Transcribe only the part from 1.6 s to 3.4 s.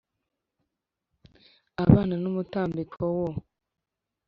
Abaza n umutambiko wo